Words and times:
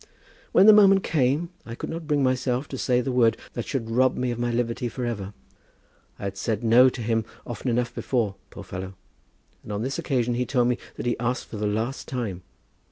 "When 0.51 0.65
the 0.65 0.73
moment 0.73 1.03
came 1.03 1.51
I 1.63 1.75
could 1.75 1.91
not 1.91 2.07
bring 2.07 2.23
myself 2.23 2.67
to 2.69 2.77
say 2.79 3.01
the 3.01 3.11
word 3.11 3.37
that 3.53 3.67
should 3.67 3.91
rob 3.91 4.17
me 4.17 4.31
of 4.31 4.39
my 4.39 4.49
liberty 4.51 4.89
for 4.89 5.05
ever. 5.05 5.31
I 6.17 6.23
had 6.23 6.37
said 6.37 6.63
'no' 6.63 6.89
to 6.89 7.03
him 7.03 7.23
often 7.45 7.69
enough 7.69 7.93
before, 7.93 8.33
poor 8.49 8.63
fellow; 8.63 8.95
and 9.61 9.71
on 9.71 9.83
this 9.83 9.99
occasion 9.99 10.33
he 10.33 10.45
told 10.47 10.69
me 10.69 10.79
that 10.95 11.05
he 11.05 11.19
asked 11.19 11.45
for 11.45 11.57
the 11.57 11.67
last 11.67 12.07
time. 12.07 12.41